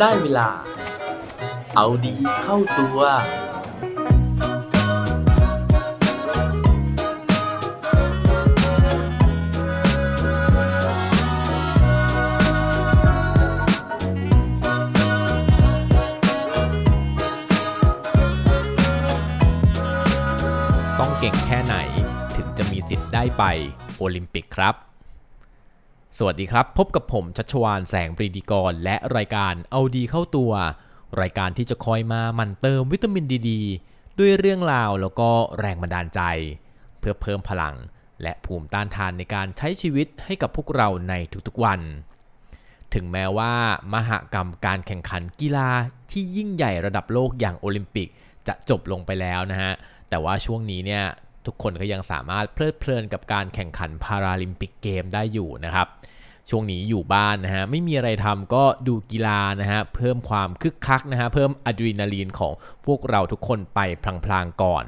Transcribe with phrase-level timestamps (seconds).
[0.00, 0.48] ได้เวลา
[1.76, 2.98] เอาดีเข้าตัว
[20.98, 21.76] ต้องเก่งแค่ไหน
[22.34, 23.44] ถึงจะมีสิทธิ์ได้ไป
[23.96, 24.89] โอลิมปิกครับ
[26.18, 30.52] สวัสดีครับ พบกับผมชัชวานแสงปรีดีกร และรายการเอาดีเข้าตัว
[31.20, 33.50] รายการที่จะคอยมามันเติมวิตามินดีด
[34.18, 35.28] ด้วยเรื่องราวแล้วก็
[35.58, 36.20] แรงบันดาลใจ
[36.98, 37.74] เพื่อเพิ่มพลัง
[38.22, 41.14] และภูมิต้านทานในการใช้ชีวิตให้กับพวกเราใน
[41.46, 41.80] ทุกๆวัน
[42.94, 43.52] ถึงแม้ว่า
[43.92, 45.70] มหกรรมการแข่งขันกีฬา
[46.10, 48.08] ที่ยิ่งใหญ่ระดับโลกอย่างโอลิมปิก
[48.46, 49.72] จะจบลงไปแล้วนะฮะ
[50.08, 51.04] แต่ว่าช่วงนี้เนี่ย
[51.46, 55.88] ทุกคนก็ยังสามารถเพลิดเพลินกับการแข่งขันพาราลิมปิกเกมได้อยู่นะครับ
[56.50, 62.52] ช่วงนี้อยู่บ้านนะฮะไม่มีอะไรทำก็ดูกีฬานะฮะเพิ่มความคึกคักนะฮะเพิ่มอะดรีนาลีนของ
[62.86, 63.80] พวกเราทุกคนไป
[64.24, 64.84] พลางๆก่อน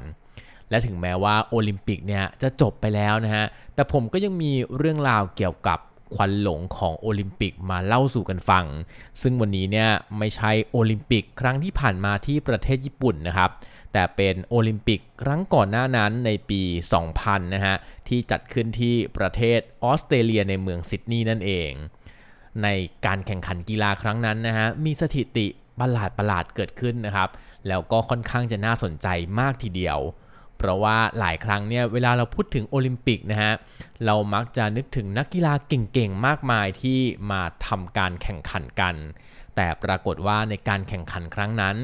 [0.69, 5.79] และถึงแม้ว่าโอลิมปิกเนี่ยจะจบไปแล้วนะฮะแต่ผมก็ยังมีเรื่องราวเกี่ยวกับ
[6.15, 8.65] ควันหลงของโอลิมปิกมาเล่าสู่กันฟัง
[9.21, 13.49] ซึ่งวันนี้เนี่ยไม่ใช่โอลิมปิกครั้งที่ผ่านมาที่ประเทศญี่ปุ่นนะครับ
[13.93, 16.61] แต่เป็นโอลิมปิกครั้งก่อนหน้านั้นในปี
[17.07, 17.75] 2000 นะฮะ
[18.07, 21.71] ที่จัดขึ้นที่ประเทศออสเตรเลียในเมืองซิดนีย์นั่นเอง
[22.63, 22.67] ใน
[23.05, 25.47] การแข่งขันกีฬาครั้งนั้นนะฮะ มีสถิติ
[25.79, 27.29] ประหลาดประหลาดเกิดขึ้นนะครับ
[27.67, 29.07] แล้วก็ค่อนข้างจะน่าสนใจ
[29.39, 29.99] มากทีเดียว
[30.57, 33.53] เพราะว่าหลายครั้งเนี่ยเวลาเราพูดถึงโอลิมปิกนะฮะ
[34.05, 36.99] เรามักจะนึกถึงนักกีฬาเก่งๆ มากมายที่
[37.31, 38.95] มาทำการแข่งขันกัน
[39.55, 41.75] แต่ปรากฏว่าในการแข่งขันครั้งนั้น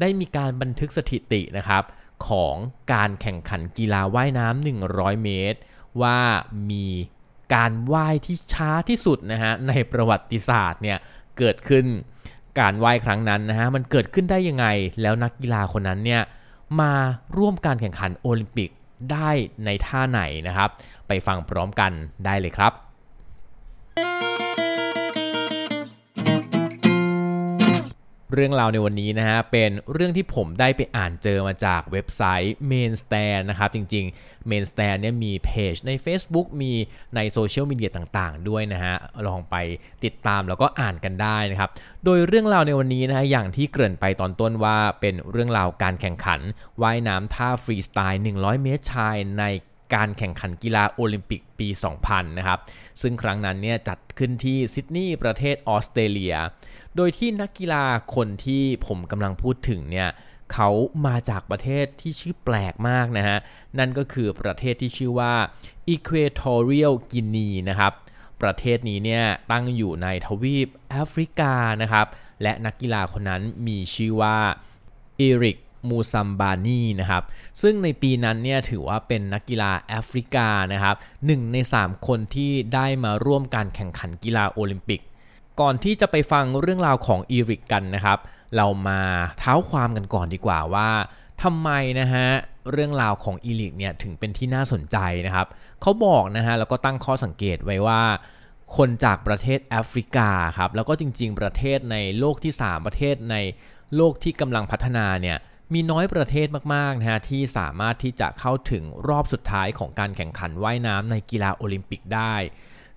[0.00, 1.84] ได้มีการบันทึกสถิตินะครับ
[2.28, 2.56] ของ
[2.92, 5.58] การแข่งขันกีฬาว่ายน้ำ100 เมตร
[6.02, 6.18] ว่า
[6.70, 6.86] มี
[7.54, 10.98] การว่ายที่ช้าที่สุดนะฮะในประวัติศาสตร์เนี่ย
[11.38, 11.86] เกิดขึ้น
[12.60, 14.66] การว่ายครั้งนั้นนะฮะมันเกิดขึ้นได้ยังไง
[15.02, 16.22] แล้วนักกีฬาคนนั้นเนี่ย
[16.80, 16.94] มา
[17.36, 18.70] ร่วมการแข่งขันโอลิมปิก
[19.12, 19.30] ได้
[19.64, 20.68] ในท่าไหนนะครับ
[21.08, 21.92] ไปฟังพร้อมกัน
[22.24, 22.72] ได้เลยครับ
[28.32, 36.72] เรื่องราวในวันนี้นะฮะเป็นเรื่องที่ผมได้ไปอ่านเจอมาจากเว็บไซต์ Mainstand นะครับ จริงๆ Mainstand เนี่ยมีเพจใน Facebook มี
[37.16, 38.94] ในโซเชียลมีเดียต่างๆ ด้วยนะฮะ
[39.28, 39.56] ลองไป
[40.04, 41.70] ติดตามแล้วก็อ่านกันได้นะครับ
[42.04, 46.40] โดยเรื่องราวในวันนี้นะฮะอย่างที่เกริ่นไปตอนต้นว่าเป็นเรื่องราวการแข่งขัน
[46.82, 49.44] ว่ายน้ำท่าฟรีสไตล์ 100 เมตรชายใน
[49.94, 51.68] การแข่งขันกีฬาโอลิมปิกปี
[52.02, 52.58] 2000 นะครับ
[53.02, 56.36] ซึ่งครั้งนั้นเนี่ยจัดขึ้นที่ซิดนีย์ประเทศออสเตรเลีย
[56.96, 60.08] โดยที่นักกีฬาคนที่ผมกำลังพูดถึงเนี่ย
[60.52, 60.70] เขา
[61.06, 63.38] มาจากประเทศที่ชื่อแปลกมากนะฮะ
[63.78, 65.34] นั่นก็คือประเทศที่ชื่อว่า
[65.94, 67.92] Equatorial Guinea นะครับ
[68.42, 72.06] ประเทศนี้เนี่ยตั้งอยู่ในทวีปแอฟริกานะครับ
[72.42, 74.36] และนักกีฬาคนนั้นมีชื่อว่า
[75.18, 77.22] เอริก มูซัมบานีนะครับ
[77.62, 85.00] ซึ่งในปีนั้นเนี่ยถือว่าเป็นนักกีฬาแอฟริกานะครับหนึ่งใน 3 คนที่ได้มาร่วมการแข่งขันกีฬาโอลิมปิก
[85.60, 88.18] ก่อนที่จะไปฟังเรื่องราวของอีริกกันนะครับ
[88.56, 89.00] เรามา
[89.38, 90.88] เท้าความกันก่อนดีกว่าว่า
[91.42, 92.26] ทำไมนะฮะ
[92.72, 95.46] เรื่องราวของอีริกเนี่ยถึงเป็นที่น่าสนใจนะครับ
[95.80, 98.02] เขาบอกนะฮะแล้วก็ตั้งข้อสังเกตไว้ว่า
[98.76, 103.36] คนจากประเทศแอฟริกาครับแล้วก็จริง ๆ ประเทศในโลกที่ 3 ประเทศใน
[103.96, 105.38] โลกที่กำลังพัฒนาเนี่ย
[105.72, 112.34] มีน้อยประเทศมากๆนะฮะที่สามารถที่จะเข้าถึงรอบสุดท้ายของการแข่งขันว่ายน้ำในกีฬาโอลิมปิกได้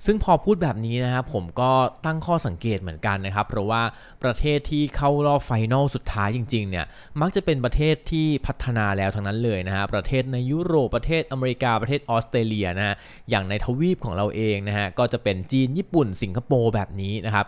[0.05, 1.71] ซึ่งพอพูดแบบนี้นะครับผมก็
[2.05, 3.81] ตั้งข้อสังเกตเหมือนกันนะครับ เพราะว่า
[4.23, 6.85] ประเทศที่เข้ารอบ final สุดท้ายจริงๆเนี่ย
[7.21, 12.95] มักจะเป็นประเทศที่พัฒนาแล้วทั้งนั้นเลยนะฮะประเทศในยุโรปประเทศอเมริกาประเทศออสเตรเลียนะฮะ
[13.29, 17.45] อย่างในทวีปของเราเองนะฮะก็จะเป็นจีนญี่ปุ่นสิงคโปร์แบบนี้นะครับ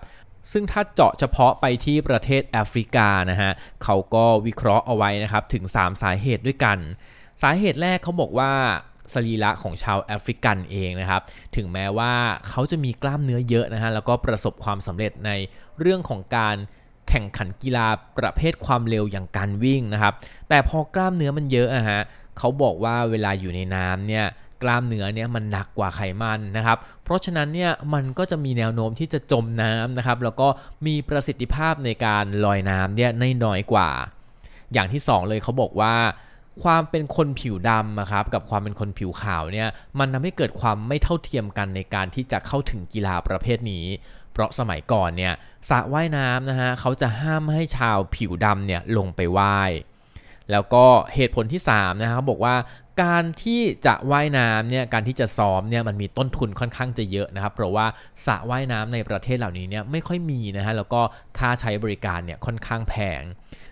[0.51, 3.51] ซึ่งถ้าเจาะเฉพาะไปที่ประเทศแอฟริกานะฮะ
[3.83, 6.77] เขาก็วิเคราะห์เอาไว้นะครับถึง 3 สาเหตุด้วยกัน
[7.43, 8.51] สาเหตุแรกเขาบอกว่า
[9.13, 11.21] สรีระของชาวแอฟริกันเองนะครับ
[11.55, 12.13] ถึงแม้ว่า
[12.47, 15.31] เขาจะมีกล้ามเนื้อเยอะนะฮะแล้วก็ประสบความสำเร็จใน
[15.79, 16.55] เรื่องของการ
[17.09, 20.13] แข่งขันกีฬาประเภทความเร็วอย่างการวิ่งนะครับ
[20.49, 22.01] แต่พอกล้ามเนื้อมันเยอะอะฮะ
[22.37, 24.25] เขาบอกว่าเวลาอยู่ในน้ำเนี่ย
[24.63, 30.47] กล้ามเนื้อเนี่ยมันหนักกว่าไขมันนะครับ เพราะฉะนั้นเนี่ยมันก็จะมีแนวโน้มที่จะจมน้ำนะครับ แล้วก็
[30.85, 33.11] มีประสิทธิภาพในการลอยน้ำเนี่ย
[33.43, 33.89] น้อยกว่า
[34.73, 35.95] อย่างที่ 2 เลยเขาบอกว่า
[36.63, 39.67] ความเป็นคนผิวดำนะครับกับความเป็นคนผิวขาวเนี่ย
[39.99, 43.85] มันทำให้เกิดความไม่เท่าเทียมกันในการที่จะเข้าถึงกีฬาประเภทนี้
[44.31, 45.33] เพราะสมัยก่อนเนี่ย
[45.69, 49.71] สระว่ายน้ำนะฮะเขาจะห้ามให้ชาวผิวดำเนี่ยลงไปว่าย
[50.51, 52.55] แล้วก็เหตุผลที่3นะครับเขาบอกว่า
[53.01, 57.85] การที่จะว่ายน้ำเนี่ยการที่จะซ้อมเนี่ยมันมีต้นทุนค่อนข้างจะเยอะนะครับ เพราะว่า
[58.25, 61.01] สระว่ายน้ำในประเทศเหล่านี้เนี่ยไม่ค่อยมีนะฮะแล้วก็
[61.37, 63.23] ค่าใช้บริการเนี่ยค่อนข้างแพง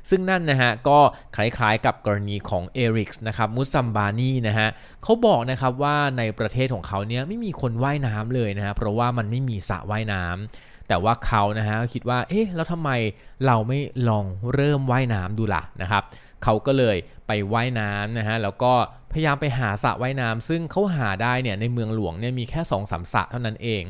[0.09, 0.99] ซึ่งนั่นนะฮะก็
[1.35, 4.67] คล้ายๆกับกรณีของเอริกส์นะครับมุซัมบานีนะฮะ
[5.03, 12.91] เขาบอกนะครับว่าในประเทศของเขาเนี่ยไม่มีคนว่ายน้ำเลยนะฮะเพราะว่ามันไม่มีสระว่ายน้ำแต่ว่าเขานะฮะคิดว่าเอ๊ะแล้วทำไม
[13.45, 13.79] เราไม่
[14.09, 16.03] ลองเริ่มว่ายน้ำดูล่ะนะครับ
[16.45, 16.97] เขาก็เลย
[17.27, 18.73] ไปว่ายน้ำนะฮะแล้วก็
[19.11, 23.83] พยายามไปหาสระว่ายน้ำซึ่งเขาหาได้เนี่ยในเมืองหลวงเนี่ยมีแค่2อสามสระเท่านั้นเอง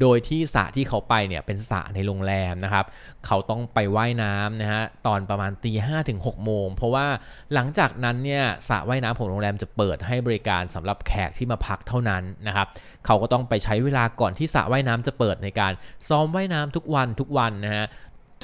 [0.00, 2.86] โดยที่สระที่เขาไปเนี่ยเป็นสระในโรงแรมนะครับ
[3.26, 7.06] เขาต้องไปไว่ายน้ำนะฮะตอนประมาณตีห้าถึงหกโมงเพราะว่า
[7.54, 12.66] หลังจากนั้นเนี่ยสระว่ายน้ำของโรงแรมจะเปิดให้บริการสำหรับแขกที่มาพักเท่านั้นนะครับ
[13.06, 15.72] เขาก็ต้องไปใช้เวลาก่อนที่สระว่ายน้ำจะเปิดในการ
[16.08, 17.86] ซ้อมว่ายน้ำทุกวันทุกวันนะฮะ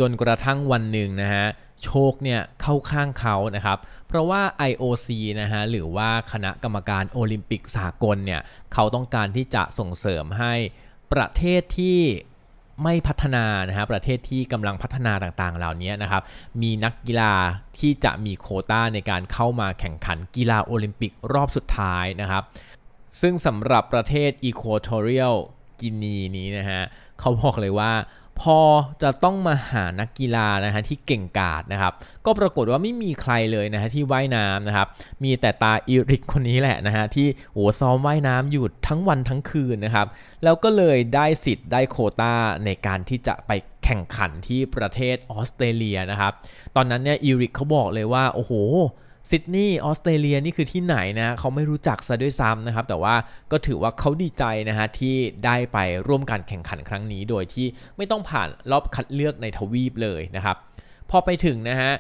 [0.01, 1.47] จนกระทั่งวันหนึ่งนะฮะ
[1.85, 5.09] โชคเนี่ยเข้าข้างเขานะครับ เพราะว่า IOC
[5.41, 8.41] นะฮะหรือว่าคณะกรรมการโอลิมปิกสากลเนี่ย
[8.73, 10.55] เขาต้องการที่จะส่งเสริมให้
[11.13, 12.01] ประเทศที่
[12.85, 16.23] ไม่พัฒนานะฮะประเทศที่กำลังพัฒนาต่างๆ เหล่านี้นะครับ
[16.63, 17.35] มีนักกีฬา
[17.79, 22.43] ที่จะมีโคต้าในการเข้ามาแข่งขันกีฬาโอลิมปิกรอบสุดท้ายนะครับ
[23.21, 25.37] ซึ่งสำหรับประเทศ Equatorial
[25.81, 26.83] กินีนี้นะฮะ
[27.21, 27.93] เขาบอกเลยว่า
[28.41, 28.61] พอ
[29.03, 31.93] จะต้องมาหานักกีฬานะฮะที่เก่งกาจนะครับ
[32.27, 34.89] ก็ปรากฏว่าไม่มีใครเลยนะฮะที่ว่ายน้ำนะครับ
[35.25, 40.07] มีแต่ตาอิริกคนนี้แหละนะฮะที่โอ้ซ้อมว่ายน้ำอยู่ทั้งวันทั้งคืนนะครับ
[40.45, 42.35] แล้วก็เลยได้สิทธิ์ได้โคต้า
[42.65, 43.51] ในการที่จะไป
[43.85, 46.33] แข่งขันที่ประเทศออสเตรเลียนะครับ
[46.77, 48.53] ตอนนั้นเนี่ยอิริกเขาบอกเลยว่าโอ้โห
[49.31, 53.15] ซิดนีย์ออสเตรเลียนี่คือที่ไหนนะเขาไม่รู้จักซะด้วยซ้ำนะครับ แต่ว่า
[53.53, 55.79] ก็ถือว่าเขาดีใจนะฮะที่ได้ไป
[56.09, 60.57] ร่วมการแข่งขันครั้งนี้โดยที่ไม่ต้องผ่านรอบคัดเลือกในทวีปเลยนะครับ
[61.11, 61.93] พอไปถึงนะฮะ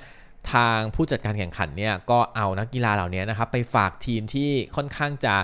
[0.52, 5.34] ทางผู้จัดการแข่งขันเนี่ยก็เอานักกีฬาเหล่านี้นะครับไปฝากทีมที่ค่อนข้างจะ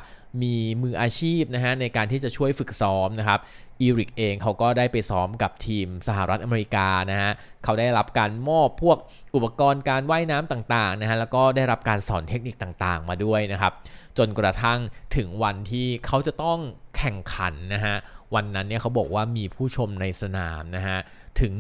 [0.43, 3.41] มีมืออาชีพนะฮะในการที่จะช่วยฝึกซ้อมนะครับ
[3.81, 7.33] อีริกเองเขาก็ได้ไปซ้อมกับทีมสหรัฐอเมริกานะฮะ
[7.65, 8.99] เขาได้รับการมอบพวก
[9.35, 13.73] อุปกรณ์การว่ายน้ำต่างๆนะฮะแล้วก็ได้รับการสอนเทคนิคต่างๆ มาด้วยนะครับ
[14.19, 14.79] จนกระทั่ง
[15.17, 16.59] ถึงวันที่เขาจะต้อง
[16.97, 17.95] แข่งขันนะฮะ
[18.35, 20.99] วันนั้นเนี่ยเขาบอกว่ามีผู้ชมในสนามนะฮะ
[21.41, 21.53] ถึง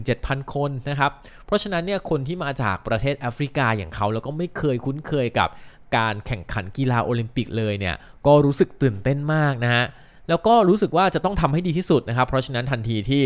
[0.00, 1.10] 17,000 คนนะครับ
[1.46, 5.48] เพราะฉะนั้นเนี่ยคนที่มาจากประเทศแอฟริกาอย่างเขาแล้วก็ไม่เคยคุ้นเคยกับ
[5.96, 7.94] การแข่งขันกีฬาโอลิมปิกเลยเนี่ย
[8.26, 9.84] ก็รู้สึกตื่นเต้นมากนะฮะ
[10.28, 13.22] แล้วก็รู้สึกว่าจะต้องทำให้ดีที่สุดนะครับ เพราะฉะนั้นทันทีที่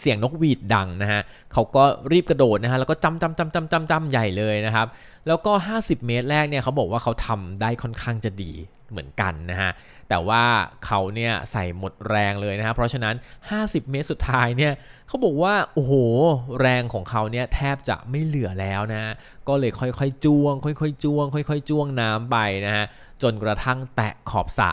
[0.00, 1.20] เสียงนกหวีดดังนะฮะ
[1.52, 4.86] เขาก็รีบกระโดดนะฮะแล้วก็จำจำจำจำจำจำใหญ่เลยนะครับ
[5.26, 8.52] แล้วก็ 50 เมตรแรกเนี่ยเขาบอกว่าเขาทำได้ค่อนข้างจะดี
[8.90, 9.70] เหมือนกันนะฮะ
[10.08, 10.42] แต่ว่า
[10.86, 13.14] เขาเนี่ยใส่หมดแรงเลยนะฮะ เพราะฉะนั้น
[13.52, 14.72] 50 เมตรสุดท้ายเนี่ย
[15.08, 15.92] เขาบอกว่า โอ้โห
[16.60, 19.12] แรงของเขาเนี่ยแทบจะไม่เหลือแล้วนะฮะ
[19.48, 22.84] ก็เลยค่อยๆจ้วง ค่อยๆจ้วง ค่อยๆจ้วงน้ำไปนะฮะ
[23.22, 24.70] จนกระทั่งแตะขอบสระ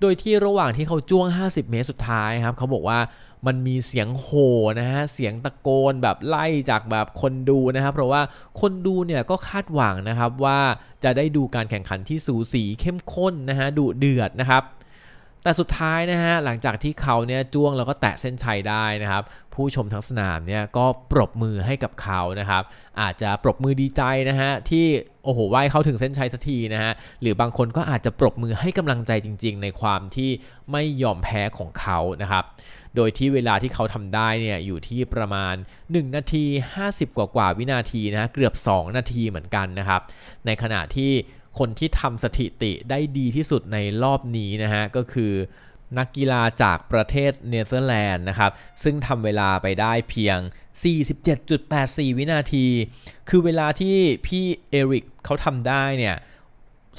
[0.00, 2.98] โดยที่ระหว่างที่เขาจ้วง 50 เมตรสุดท้ายครับ เขาบอกว่า
[3.46, 8.22] มันมีเสียงโห่นะฮะเสียงตะโกนแบบไล่จากแบบคนดูนะครับเพราะว่า
[8.60, 10.58] คนดูเนี่ยก็คาดหวังนะครับว่า
[11.04, 14.62] จะได้ดูการแข่งขันที่สูสีเข้มข้นนะฮะดุเดือดนะครับ
[15.44, 19.22] แต่สุดท้ายนะฮะหลังจากที่เขาเนี่ยจ้วงแล้วก็แตะเส้นชัยได้นะครับ
[19.54, 22.62] ผู้ชมทั้งสนามเนี่ยก็ปรบมือให้กับเขานะครับ
[23.00, 24.86] อาจจะปรบมือดีใจนะฮะที่
[25.24, 30.30] โอ้โหว่ายเขาถึงเส้นชัยสักทีนะฮะหรือบางคนก็อาจจะปรบมือให้กำลังใจจริง ๆ ในความที่
[30.72, 32.44] ไม่ยอมแพ้ของเขานะครับ
[32.96, 36.44] โดยที่เวลาที่เขาทำได้เนี่ยอยู่ที่ประมาณ 1 นาที
[36.82, 40.00] 50 กว่ากว่าวินาทีนะฮะเกือบ 2 นาทีเหมือนกันนะครับ
[40.46, 41.12] ในขณะที่
[41.58, 45.32] คนที่ทำสถิติได้ดีที่สุดในรอบนี้นะฮะก็คือ
[45.98, 50.38] นักกีฬาจากประเทศเนเธอร์แลนด์นะครับ ซึ่งทำเวลาไปได้เพียง
[51.28, 52.66] 47.84 วินาที
[53.28, 53.96] คือเวลาที่
[54.26, 56.16] พี่เอริกเขาทำได้เนี่ย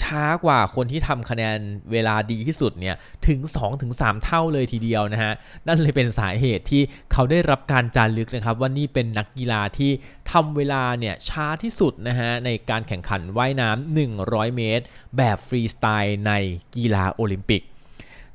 [0.03, 1.57] ช้ากว่าคนที่ทำคะแนน
[1.91, 2.95] เวลาดีที่สุดเนี่ย
[3.27, 3.39] ถึง
[3.81, 5.33] 2-3 เท่าเลยทีเดียวนะฮะ
[5.67, 9.91] นั่นเลยเป็นสาเหตุที่เขาได้รับการจารึกนะครับว่านี่เป็นนักกีฬาที่
[10.31, 14.83] ทำเวลาเนี่ยช้าที่สุดนะฮะในการแข่งขันว่ายน้ำ100 เมตร
[15.17, 16.31] แบบฟรีสไตล์ใน
[16.75, 17.61] กีฬาโอลิมปิก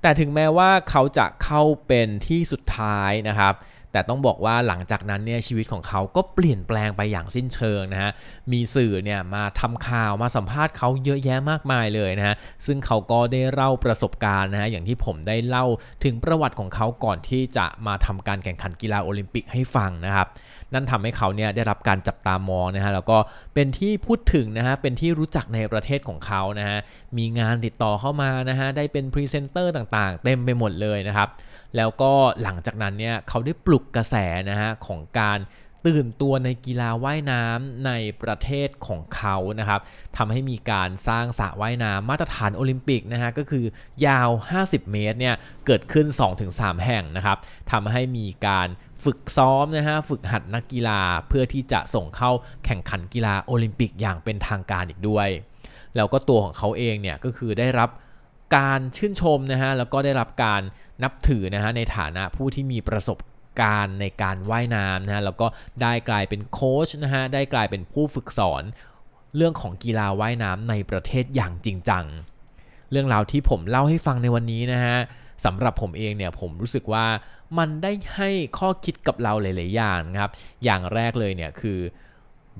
[0.03, 3.55] แต่ถึงแม้ว่าเขาจะเข้าเป็นที่สุดท้ายนะครับ
[3.93, 8.11] แต่ต้องบอกว่าหลังจากนั้นเนี่ยชีวิตของเขาก็เปลี่ยนแปลงไปอย่างสิ้นเชิงนะฮะ
[8.53, 15.67] มีสื่อเนี่ยมาทำข่าวมาสัมภาษณ์เขาเยอะแยะมากมายเลยนะฮะ ซึ่งเขาก็ได้เล่าประสบการณ์นะฮะอย่างที่ผมได้เล่า
[16.05, 20.29] ถึงประวัติของเขาก่อนที่จะมาทำการแข่งขันกีฬาโอลิมปิกให้ฟังนะครับ
[20.75, 23.19] นั่นทำให้เขาเนี่ยได้รับการจับตามองนะฮะแล้วก็
[23.55, 26.79] เป็นที่พูดถึงนะฮะเป็นที่รู้จักในประเทศของเขานะฮะ
[27.19, 31.29] มีงานติดต่อเข้ามานะฮะได้เป็นพรีเซนเตอร์ต่างๆ เต็มไปหมดเลยนะครับ
[31.77, 32.13] แล้วก็
[32.43, 34.15] หลังจากนั้นเนี่ยเขาได้ปลุกกระแส
[34.51, 35.41] นะฮะของการ
[35.89, 39.81] ตื่นตัวในกีฬาว่ายน้ำในประเทศของเขานะครับ
[40.17, 43.65] ทำให้มีการสร้างสระว่ายน้ำมาตรฐานโอลิมปิกนะฮะก็คือ
[44.07, 44.29] ยาว
[44.61, 45.35] 50 เมตรเนี่ย
[45.67, 46.07] เกิดขึ้น
[46.47, 47.39] 2-3 แห่งนะครับ
[47.73, 48.69] ทำให้มีการ
[49.05, 52.31] ฝึกซ้อมนะฮะฝึกหัดนักกีฬาเพื่อที่จะส่งเข้า
[52.65, 55.29] แข่งขันกีฬาโอลิมปิกอย่างเป็นทางการอีกด้วย
[55.97, 57.91] แล้วก็ตัวของเขาเองเนี่ยก็คือได้รับ
[58.57, 60.63] การชื่นชมนะฮะแล้วก็ได้รับการ
[61.03, 63.19] นับถือนะฮะในฐานะผู้ที่มีประสบ
[63.61, 65.47] การณ์ในการว่ายน้ำนะฮะแล้วก็
[65.83, 68.63] ได้กลายเป็นโค้ชนะฮะได้กลายเป็นผู้ฝึกสอน
[69.37, 72.05] เรื่องของกีฬาว่ายน้ำในประเทศอย่างจริงจัง
[72.91, 74.97] เรื่องราวที่ผมเล่าให้ฟังในวันนี้นะฮะ
[75.45, 77.07] สำหรับผมเองเนี่ยผมรู้สึกว่า
[77.59, 80.33] มันได้ให้ข้อคิดกับเราหลาย ๆ อย่างนะครับ
[80.65, 81.79] อย่างแรกเลยเนี่ยคือ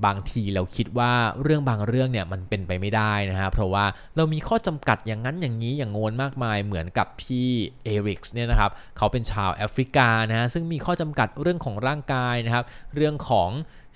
[0.05, 1.11] บางทีเราคิดว่า
[1.43, 7.47] เรื่องบางเรื่องเนี่ยมันเป็นไปไม่ได้นะฮะเพราะว่าเรามีข้อจำกัดอย่างนั้นอย่างนี้อย่างโงนมากมายเหมือนกับพี่
[7.83, 12.65] เอริกส์เนี่ยนะครับเขาเป็นชาวแอฟริกานะฮะซึ่งมีข้อจำกัดเรื่องของร่างกายนะครับ
[12.95, 13.49] เรื่องของ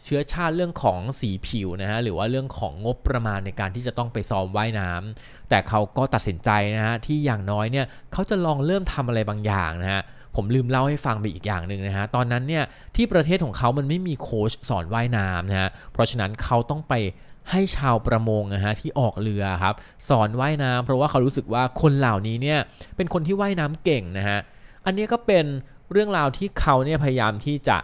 [0.04, 10.02] เชื้อชาติเรื่องของสีผิวนะฮะหรือว่าเรื่องของงบประมาณในการที่จะต้องไปซ้อมว่ายน้ำแต่เขาก็ตัดสินใจนะฮะที่อย่างน้อยเนี่ยเขาจะลองเริ่มทำอะไรบางอย่างนะฮะ
[10.36, 12.64] ผมลืมเล่าให้ฟังไปอีกอย่างหนึ่งนะฮะ ตอนนั้นเนี่ย
[12.96, 16.94] ที่ประเทศของเขามันไม่มีโค้ชสอนว่ายน้ำนะฮะ เพราะฉะนั้นเขาต้องไป
[17.52, 19.76] ให้ชาวประมงนะฮะที่ออกเรือครับ
[20.10, 22.60] สอนว่ายน้ำเพราะว่าเขารู้สึกว่าคนเหล่านี้เนี่ย
[22.96, 24.40] เป็นคนที่ว่ายน้ำเก่งนะฮะ
[24.86, 25.46] อันนี้ก็เป็น
[25.92, 27.78] เรื่องราวที่เขาเนี่ยพยายามที่จะ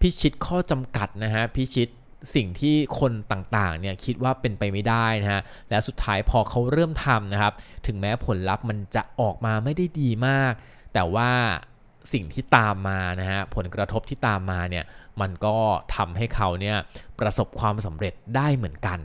[0.00, 1.88] พิชิตข้อจำกัดนะฮะพิชิต
[2.34, 5.40] สิ่งที่คนต่างๆ เนี่ยคิดว่าเป็นไปไม่ได้นะฮะ
[5.70, 7.52] และสุดท้ายพอเขาเริ่มทำนะครับ
[7.86, 10.52] ถึงแม้ผลลัพธ์มันจะออกมาไม่ได้ดีมาก
[10.94, 11.30] แต่ว่า
[12.12, 14.84] สิ่งที่ตามมานะฮะผลกระทบที่ตามมาเนี่ย
[15.20, 15.56] มันก็
[15.96, 16.76] ทำให้เขาเนี่ย
[17.20, 18.98] ประสบความสำเร็จได้เหมือนกัน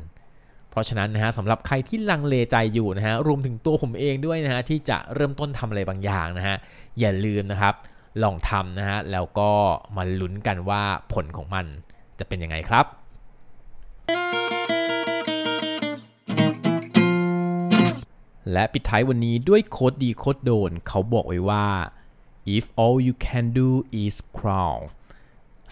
[0.70, 6.58] เพราะฉะนั้นนะฮะสำหรับใครที่ลังเลใจอยู่นะฮะรวมถึงตัวผมเองด้วยนะฮะที่จะเริ่มต้นทำอะไรบางอย่างนะฮะ
[7.00, 7.76] อย่าลืมนะครับ
[8.24, 9.50] ลองทำนะฮะแล้วก็
[9.98, 11.66] มาลุ้นกันว่าผลของมัน
[12.20, 12.86] จะเป็นยังไงครับ
[18.52, 21.66] และปิดท้ายวันนี้ด้วยโคดดีโคดโดนเขาบอกไว้ว่า
[22.46, 23.70] if all you can do
[24.04, 24.82] is crawl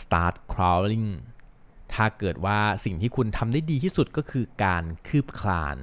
[0.03, 1.09] start crawling
[1.93, 5.77] ถ้าเกิดว่าสิ่งที่คุณทำได้ดีที่สุดก็คือการคืบคลาน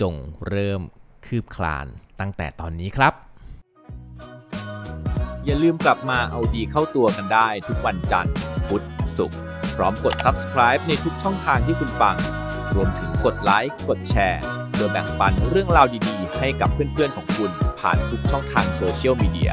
[0.00, 0.14] จง
[0.48, 0.80] เริ่ม
[1.26, 1.86] คืบคลาน
[2.20, 3.12] ตั้งแต่ตอนนี้ครับ
[5.44, 8.34] อย่าลืมกลับมาเอาดีเข้าตัวกันได้ทุกวันจันทร์
[8.68, 8.84] พุธ
[9.16, 9.38] ศุกร์
[9.76, 12.16] พร้อมกด subscribe ในทุกช่องทางที่คุณฟัง
[12.74, 17.50] รวมถึงกดไลค์กดแชร์เพื่อแบ่งปันเรื่องราวดีๆ ให้กับเพื่อนๆของคุณ
[17.80, 19.52] ผ่านทุกช่องทางโซเชียลมีเดีย